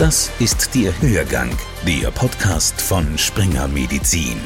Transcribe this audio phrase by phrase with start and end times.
[0.00, 1.56] Das ist der Hörgang,
[1.86, 4.40] der Podcast von Springer Medizin.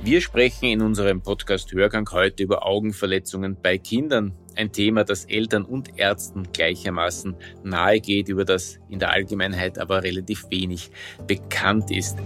[0.00, 4.32] Wir sprechen in unserem Podcast Hörgang heute über Augenverletzungen bei Kindern.
[4.56, 10.02] Ein Thema, das Eltern und Ärzten gleichermaßen nahe geht, über das in der Allgemeinheit aber
[10.02, 10.90] relativ wenig
[11.28, 12.18] bekannt ist.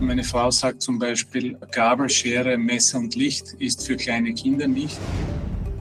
[0.00, 4.98] Meine Frau sagt zum Beispiel, Gabel, Schere, Messer und Licht ist für kleine Kinder nicht.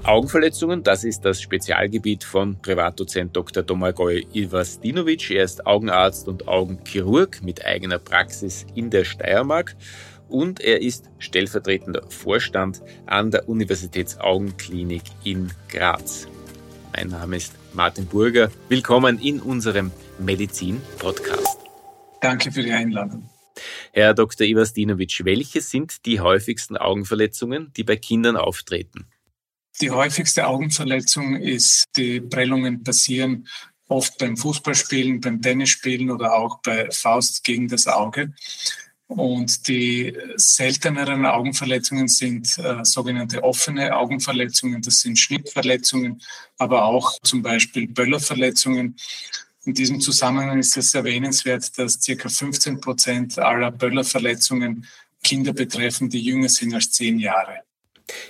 [0.04, 3.63] Augenverletzungen, das ist das Spezialgebiet von Privatdozent Dr.
[3.63, 5.31] Domagoj Ivastinovic.
[5.31, 9.76] Er ist Augenarzt und Augenchirurg mit eigener Praxis in der Steiermark
[10.30, 16.27] und er ist stellvertretender Vorstand an der Universitätsaugenklinik in Graz.
[16.95, 18.49] Mein Name ist Martin Burger.
[18.70, 21.59] Willkommen in unserem Medizin-Podcast.
[22.21, 23.29] Danke für die Einladung.
[23.91, 24.48] Herr Dr.
[24.48, 29.07] Ivastinovic, welche sind die häufigsten Augenverletzungen, die bei Kindern auftreten?
[29.80, 33.48] Die häufigste Augenverletzung ist, die Prellungen passieren
[33.88, 38.34] oft beim Fußballspielen, beim Tennisspielen oder auch bei Faust gegen das Auge.
[39.07, 46.21] Und die selteneren Augenverletzungen sind äh, sogenannte offene Augenverletzungen, das sind Schnittverletzungen,
[46.57, 48.98] aber auch zum Beispiel Böllerverletzungen.
[49.63, 54.85] In diesem Zusammenhang ist es erwähnenswert, dass circa 15 Prozent aller Böllerverletzungen
[55.23, 57.66] Kinder betreffen, die jünger sind als zehn Jahre.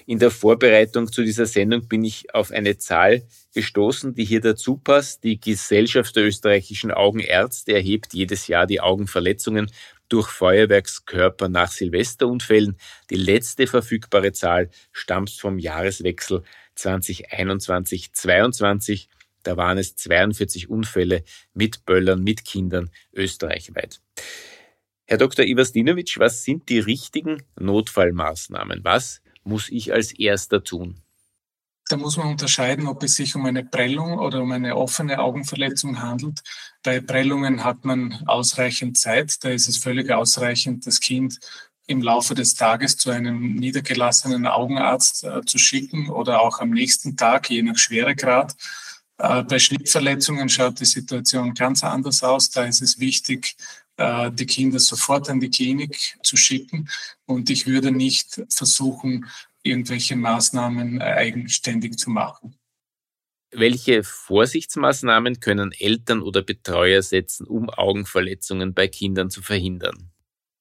[0.06, 4.78] In der Vorbereitung zu dieser Sendung bin ich auf eine Zahl gestoßen, die hier dazu
[4.78, 5.24] passt.
[5.24, 9.70] Die Gesellschaft der österreichischen Augenärzte erhebt jedes Jahr die Augenverletzungen
[10.10, 12.78] durch Feuerwerkskörper nach Silvesterunfällen.
[13.10, 16.44] Die letzte verfügbare Zahl stammt vom Jahreswechsel
[16.78, 19.08] 2021-22.
[19.44, 24.02] Da waren es 42 Unfälle mit Böllern, mit Kindern österreichweit.
[25.06, 25.46] Herr Dr.
[25.46, 28.82] Ivastinovic, was sind die richtigen Notfallmaßnahmen?
[28.84, 31.02] Was muss ich als erster tun?
[31.90, 36.02] Da muss man unterscheiden, ob es sich um eine Prellung oder um eine offene Augenverletzung
[36.02, 36.42] handelt.
[36.84, 39.42] Bei Prellungen hat man ausreichend Zeit.
[39.44, 41.40] Da ist es völlig ausreichend, das Kind
[41.86, 47.16] im Laufe des Tages zu einem niedergelassenen Augenarzt äh, zu schicken oder auch am nächsten
[47.16, 48.54] Tag, je nach Schweregrad.
[49.18, 52.50] Äh, bei Schnittverletzungen schaut die Situation ganz anders aus.
[52.50, 53.56] Da ist es wichtig,
[53.98, 56.90] die Kinder sofort an die Klinik zu schicken.
[57.26, 59.26] Und ich würde nicht versuchen,
[59.64, 62.56] irgendwelche Maßnahmen eigenständig zu machen.
[63.52, 70.12] Welche Vorsichtsmaßnahmen können Eltern oder Betreuer setzen, um Augenverletzungen bei Kindern zu verhindern?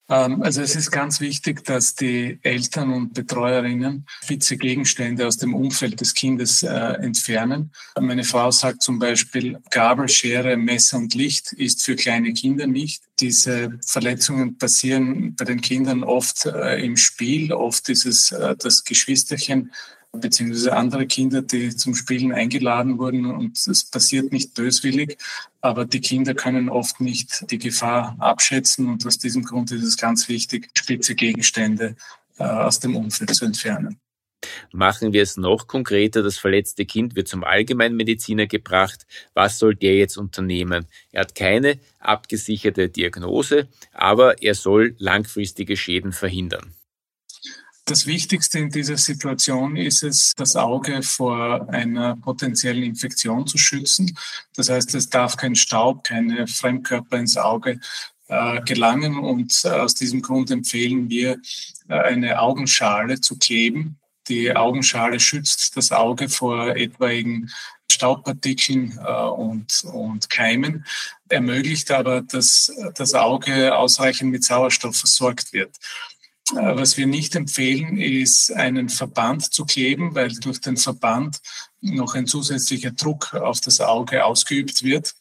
[0.08, 5.54] Ähm, also es ist ganz wichtig, dass die Eltern und Betreuerinnen spitze Gegenstände aus dem
[5.54, 7.72] Umfeld des Kindes äh, entfernen.
[7.98, 13.02] Meine Frau sagt zum Beispiel, Gabel, Schere, Messer und Licht ist für kleine Kinder nicht.
[13.18, 17.52] Diese Verletzungen passieren bei den Kindern oft äh, im Spiel.
[17.52, 19.72] Oft ist es äh, das Geschwisterchen
[20.20, 25.18] beziehungsweise andere Kinder, die zum Spielen eingeladen wurden und es passiert nicht böswillig,
[25.60, 29.96] aber die Kinder können oft nicht die Gefahr abschätzen und aus diesem Grund ist es
[29.96, 31.96] ganz wichtig, spitze Gegenstände
[32.38, 33.98] äh, aus dem Umfeld zu entfernen.
[34.72, 36.22] Machen wir es noch konkreter.
[36.22, 39.06] Das verletzte Kind wird zum Allgemeinmediziner gebracht.
[39.34, 40.86] Was soll der jetzt unternehmen?
[41.12, 46.74] Er hat keine abgesicherte Diagnose, aber er soll langfristige Schäden verhindern.
[47.88, 54.18] Das Wichtigste in dieser Situation ist es, das Auge vor einer potenziellen Infektion zu schützen.
[54.56, 57.78] Das heißt, es darf kein Staub, keine Fremdkörper ins Auge
[58.26, 59.20] äh, gelangen.
[59.20, 61.38] Und äh, aus diesem Grund empfehlen wir,
[61.88, 64.00] äh, eine Augenschale zu kleben.
[64.26, 67.52] Die Augenschale schützt das Auge vor etwaigen
[67.88, 70.84] Staubpartikeln und, und Keimen,
[71.28, 75.70] ermöglicht aber, dass das Auge ausreichend mit Sauerstoff versorgt wird.
[76.52, 81.40] Äh, was wir nicht empfehlen, ist einen Verband zu kleben, weil durch den Verband
[81.80, 85.14] noch ein zusätzlicher Druck auf das Auge ausgeübt wird.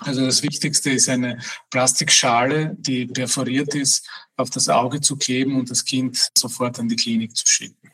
[0.00, 1.38] Also das Wichtigste ist eine
[1.70, 6.96] Plastikschale, die perforiert ist, auf das Auge zu kleben und das Kind sofort an die
[6.96, 7.90] Klinik zu schicken.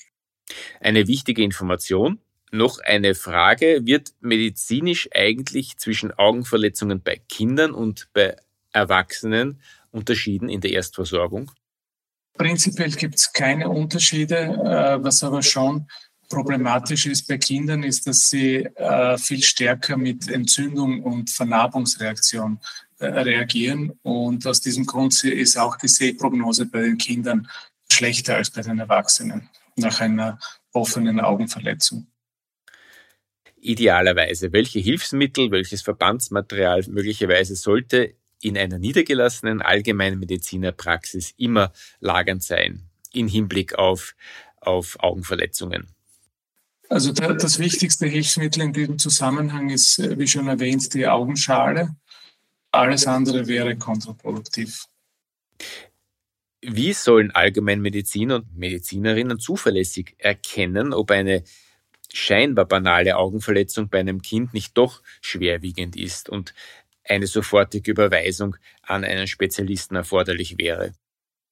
[0.80, 2.20] Eine wichtige Information.
[2.50, 3.84] Noch eine Frage.
[3.84, 8.36] Wird medizinisch eigentlich zwischen Augenverletzungen bei Kindern und bei
[8.72, 9.60] Erwachsenen
[9.90, 11.50] unterschieden in der Erstversorgung?
[12.38, 15.88] Prinzipiell gibt es keine Unterschiede, äh, was aber schon
[16.28, 22.60] problematisch ist bei Kindern, ist, dass sie äh, viel stärker mit Entzündung und Vernarbungsreaktion
[22.98, 23.98] äh, reagieren.
[24.02, 27.48] Und aus diesem Grund ist auch die Sehprognose bei den Kindern
[27.90, 30.38] schlechter als bei den Erwachsenen nach einer
[30.72, 32.06] offenen Augenverletzung.
[33.60, 43.28] Idealerweise, welche Hilfsmittel, welches Verbandsmaterial möglicherweise sollte in einer niedergelassenen Allgemeinmedizinerpraxis immer lagernd sein in
[43.28, 44.14] Hinblick auf,
[44.60, 45.88] auf Augenverletzungen?
[46.88, 51.94] Also das wichtigste Hilfsmittel in diesem Zusammenhang ist, wie schon erwähnt, die Augenschale.
[52.70, 54.84] alles andere wäre kontraproduktiv.
[56.60, 61.44] Wie sollen Allgemeinmediziner und Medizinerinnen zuverlässig erkennen, ob eine
[62.12, 66.54] scheinbar banale Augenverletzung bei einem Kind nicht doch schwerwiegend ist und
[67.08, 70.92] eine sofortige Überweisung an einen Spezialisten erforderlich wäre?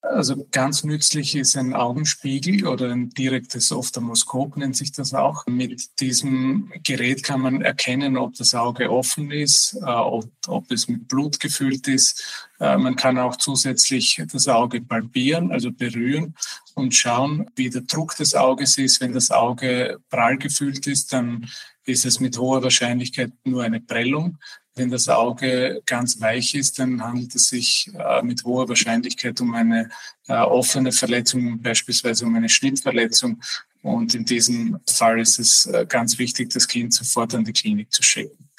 [0.02, 5.44] Also ganz nützlich ist ein Augenspiegel oder ein direktes Ophthalmoskop nennt sich das auch.
[5.46, 11.08] Mit diesem Gerät kann man erkennen, ob das Auge offen ist, äh, ob, es mit
[11.08, 12.48] Blut gefüllt ist.
[12.60, 16.34] Äh, man kann auch zusätzlich das Auge palpieren, also berühren
[16.74, 19.00] und schauen, wie der Druck des Auges ist.
[19.00, 21.48] Wenn das Auge prall gefüllt ist, dann
[21.84, 24.38] ist es mit hoher Wahrscheinlichkeit nur eine Prellung.
[24.76, 29.54] Wenn das Auge ganz weich ist, dann handelt es sich äh, mit hoher Wahrscheinlichkeit um
[29.54, 29.88] eine
[30.28, 33.40] äh, offene Verletzung, beispielsweise um eine Schnittverletzung.
[33.82, 37.90] Und in diesem Fall ist es äh, ganz wichtig, das Kind sofort an die Klinik
[37.90, 38.50] zu schicken.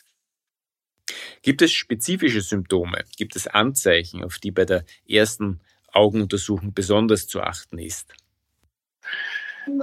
[1.43, 3.03] Gibt es spezifische Symptome?
[3.15, 5.61] Gibt es Anzeichen, auf die bei der ersten
[5.93, 8.11] Augenuntersuchung besonders zu achten ist?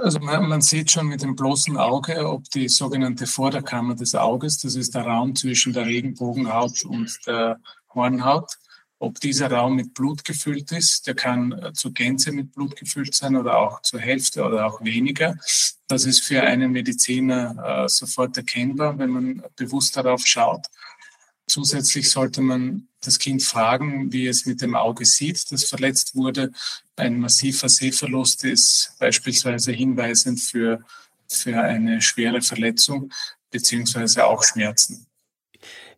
[0.01, 4.57] Also man, man, sieht schon mit dem bloßen Auge, ob die sogenannte Vorderkammer des Auges,
[4.57, 7.59] das ist der Raum zwischen der Regenbogenhaut und der
[7.93, 8.51] Hornhaut,
[8.99, 11.05] ob dieser Raum mit Blut gefüllt ist.
[11.07, 15.37] Der kann zur Gänze mit Blut gefüllt sein oder auch zur Hälfte oder auch weniger.
[15.87, 20.65] Das ist für einen Mediziner äh, sofort erkennbar, wenn man bewusst darauf schaut.
[21.47, 26.51] Zusätzlich sollte man das Kind fragen, wie es mit dem Auge sieht, das verletzt wurde.
[26.95, 30.83] Ein massiver Sehverlust ist beispielsweise hinweisend für,
[31.27, 33.11] für eine schwere Verletzung
[33.51, 35.05] beziehungsweise auch Schmerzen.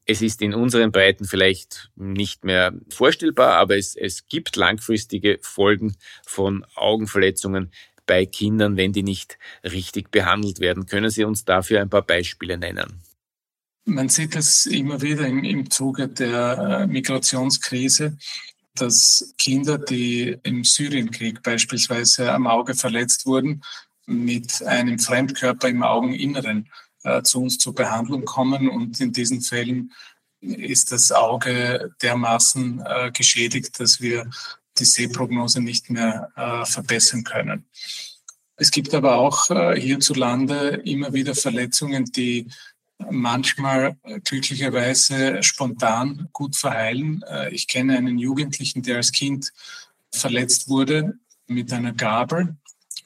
[0.06, 5.98] Es ist in unseren Breiten vielleicht nicht mehr vorstellbar, aber es, es gibt langfristige Folgen
[6.26, 7.72] von Augenverletzungen
[8.06, 10.86] bei Kindern, wenn die nicht richtig behandelt werden.
[10.86, 13.02] Können Sie uns dafür ein paar Beispiele nennen?
[13.90, 18.18] Man sieht es immer wieder im, im Zuge der äh, Migrationskrise,
[18.76, 23.64] dass Kinder, die im Syrienkrieg beispielsweise am Auge verletzt wurden,
[24.06, 26.70] mit einem Fremdkörper im Augeninneren
[27.04, 28.68] äh, zu uns zur Behandlung kommen.
[28.68, 29.94] Und in diesen Fällen
[30.42, 34.30] ist das Auge dermaßen äh, geschädigt, dass wir
[34.78, 37.64] die Sehprognose nicht mehr äh, verbessern können.
[38.58, 42.48] Es gibt aber auch äh, hierzulande immer wieder Verletzungen, die
[43.10, 47.24] manchmal äh, glücklicherweise spontan gut verheilen.
[47.30, 49.54] Äh, ich kenne einen Jugendlichen, der als Kind
[50.12, 51.18] verletzt wurde
[51.48, 52.56] mit einer Gabel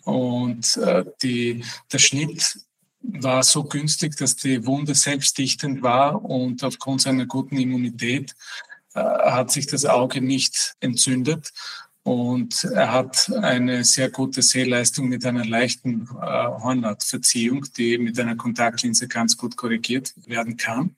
[0.03, 2.59] und äh, die, der Schnitt
[3.01, 8.35] war so günstig, dass die Wunde selbstdichtend war und aufgrund seiner guten Immunität
[8.93, 11.51] hat sich das Auge nicht entzündet.
[12.03, 18.35] Und er hat eine sehr gute Sehleistung mit einer leichten äh, Hornhautverziehung, die mit einer
[18.35, 20.95] Kontaktlinse ganz gut korrigiert werden kann.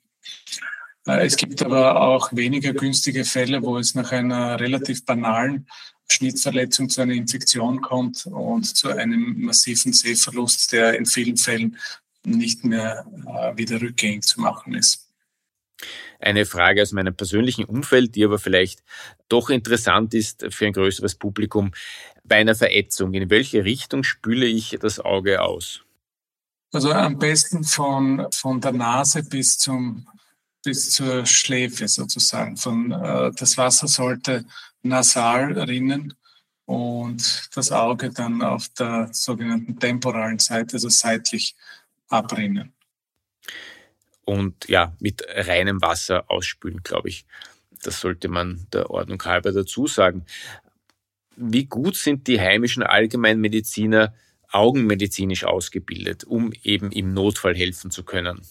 [1.05, 5.67] Äh, es gibt aber auch weniger günstige Fälle, wo es nach einer relativ banalen
[6.09, 11.77] Schnittverletzung zu einer Infektion kommt und zu einem massiven Sehverlust, der in vielen Fällen
[12.23, 15.02] nicht mehr äh, wieder rückgängig zu machen ist
[16.19, 18.83] eine Frage aus meinem persönlichen Umfeld, die aber vielleicht
[19.29, 21.71] doch interessant ist für ein größeres Publikum.
[22.23, 25.81] Bei einer Verätzung, in welche Richtung spüle ich das Auge aus?
[26.71, 30.07] Also am besten von, von der Nase bis zum
[30.63, 32.55] bis zur Schläfe sozusagen.
[32.55, 34.45] Von, äh, das Wasser sollte
[34.81, 36.13] nasal rinnen
[36.65, 41.55] und das Auge dann auf der sogenannten temporalen Seite, also seitlich
[42.07, 42.73] abrinnen
[44.25, 47.25] und ja, mit reinem Wasser ausspülen, glaube ich.
[47.83, 50.25] Das sollte man der Ordnung halber dazu sagen.
[51.35, 54.13] Wie gut sind die heimischen Allgemeinmediziner
[54.51, 58.41] augenmedizinisch ausgebildet, um eben im Notfall helfen zu können?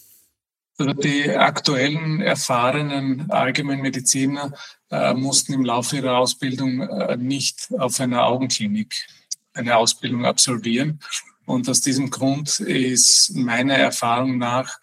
[0.77, 4.53] Also die aktuellen erfahrenen Allgemeinmediziner
[4.89, 9.07] äh, mussten im Laufe ihrer Ausbildung äh, nicht auf einer Augenklinik
[9.53, 10.99] eine Ausbildung absolvieren.
[11.45, 14.79] Und aus diesem Grund ist meiner Erfahrung nach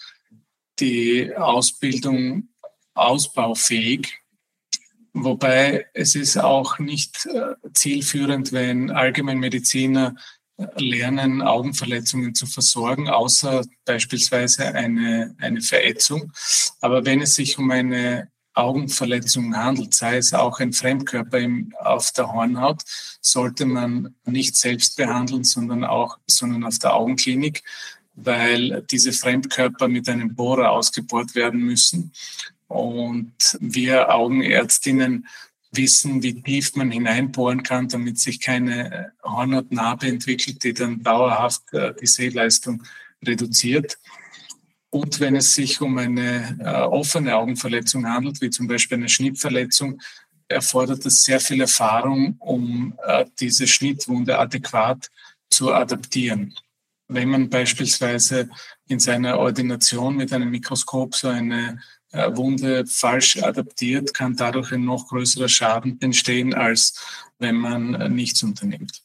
[0.80, 2.48] die Ausbildung
[2.94, 4.18] ausbaufähig.
[5.12, 10.14] Wobei es ist auch nicht äh, zielführend, wenn Allgemeinmediziner
[10.56, 16.32] äh, lernen, Augenverletzungen zu versorgen, außer beispielsweise eine, eine Verätzung.
[16.80, 22.12] Aber wenn es sich um eine Augenverletzung handelt, sei es auch ein Fremdkörper im, auf
[22.12, 22.82] der Hornhaut,
[23.20, 27.62] sollte man nicht selbst behandeln, sondern auch, sondern auf der Augenklinik
[28.24, 32.12] weil diese Fremdkörper mit einem Bohrer ausgebohrt werden müssen.
[32.68, 35.26] Und wir Augenärztinnen
[35.72, 41.94] wissen, wie tief man hineinbohren kann, damit sich keine Hornhautnarbe entwickelt, die dann dauerhaft äh,
[42.00, 42.82] die Sehleistung
[43.24, 43.98] reduziert.
[44.90, 50.00] Und wenn es sich um eine äh, offene Augenverletzung handelt, wie zum Beispiel eine Schnittverletzung,
[50.48, 55.08] erfordert es sehr viel Erfahrung, um äh, diese Schnittwunde adäquat
[55.48, 56.54] zu adaptieren.
[57.12, 58.48] Wenn man beispielsweise
[58.86, 61.80] in seiner Ordination mit einem Mikroskop so eine
[62.12, 67.00] äh, Wunde falsch adaptiert, kann dadurch ein noch größerer Schaden entstehen, als
[67.40, 69.02] wenn man äh, nichts unternimmt.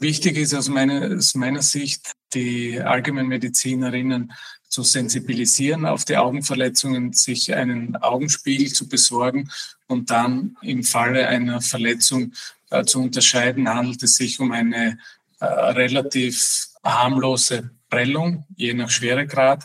[0.00, 4.32] Wichtig ist aus meiner, aus meiner Sicht, die Allgemeinmedizinerinnen
[4.68, 9.48] zu sensibilisieren auf die Augenverletzungen, sich einen Augenspiegel zu besorgen
[9.86, 12.32] und dann im Falle einer Verletzung
[12.70, 14.98] äh, zu unterscheiden, handelt es sich um eine
[15.40, 19.64] äh, relativ harmlose Prellung, je nach Schweregrad,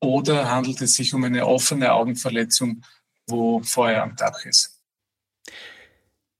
[0.00, 2.84] oder handelt es sich um eine offene Augenverletzung,
[3.26, 4.78] wo Feuer am Dach ist.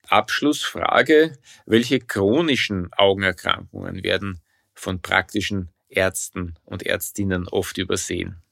[0.08, 1.38] Abschlussfrage.
[1.66, 4.40] Welche chronischen Augenerkrankungen werden
[4.74, 8.42] von praktischen Ärzten und Ärztinnen oft übersehen?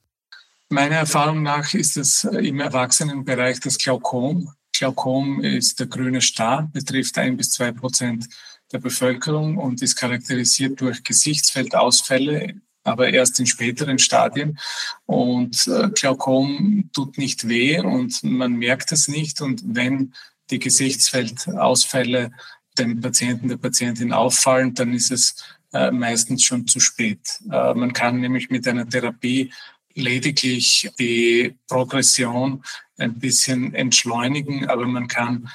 [0.69, 4.53] Meiner Erfahrung nach ist es im Erwachsenenbereich das Glaukom.
[4.73, 8.27] Glaukom ist der grüne Star, betrifft ein bis zwei Prozent
[8.71, 14.57] der Bevölkerung und ist charakterisiert durch Gesichtsfeldausfälle, aber erst in späteren Stadien.
[15.05, 19.41] Und äh, Glaukom tut nicht weh und man merkt es nicht.
[19.41, 20.13] Und wenn
[20.49, 22.31] die Gesichtsfeldausfälle
[22.77, 25.35] dem Patienten, der Patientin auffallen, dann ist es
[25.73, 27.39] äh, meistens schon zu spät.
[27.51, 29.51] Äh, man kann nämlich mit einer Therapie
[29.95, 32.63] lediglich die Progression
[32.97, 35.49] ein bisschen entschleunigen, aber man kann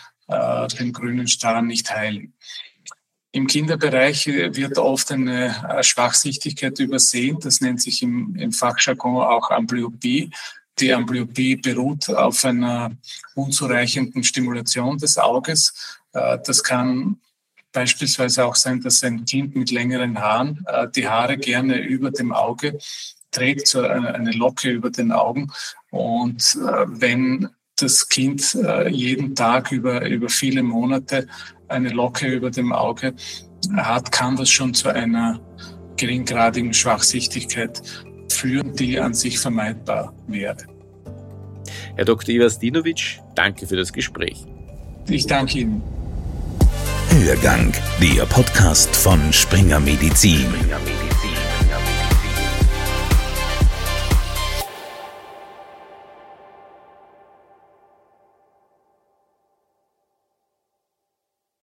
[0.79, 2.33] den grünen Star nicht heilen.
[3.35, 7.39] Im Kinderbereich wird oft eine Schwachsichtigkeit übersehen.
[7.41, 10.31] Das nennt sich im, im Fachjargon auch Amblyopie.
[10.79, 12.93] Die Amblyopie beruht auf einer
[13.35, 15.99] unzureichenden Stimulation des Auges.
[16.13, 17.19] Äh, das kann
[17.73, 22.33] beispielsweise auch sein, dass ein Kind mit längeren Haaren äh, die Haare gerne über dem
[22.33, 22.79] Auge
[23.31, 25.51] trägt, so eine Locke über den Augen.
[25.91, 28.57] Und äh, wenn das Kind
[28.89, 31.27] jeden Tag über, über viele Monate
[31.69, 33.15] eine Locke über dem Auge
[33.77, 35.41] hat, kann das schon zu einer
[35.97, 37.83] geringgradigen Schwachsichtigkeit
[38.31, 40.57] führen, die an sich vermeidbar wäre.
[41.97, 42.35] Herr Dr.
[42.35, 44.45] Ivastinovic, danke für das Gespräch.
[45.09, 45.83] Ich danke Ihnen.
[47.11, 50.41] Hörgang, der Podcast von Springer Medizin.
[50.41, 51.12] Springer Medizin.